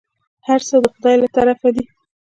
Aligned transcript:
هرڅه 0.47 0.75
د 0.83 0.85
خداى 0.95 1.15
له 1.21 1.27
طرفه 1.37 1.69
دي. 1.75 1.83